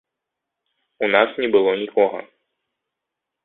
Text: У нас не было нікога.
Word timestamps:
У 1.03 1.11
нас 1.15 1.29
не 1.45 1.51
было 1.57 1.77
нікога. 1.85 2.19